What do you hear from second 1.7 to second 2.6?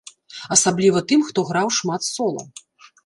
шмат сола.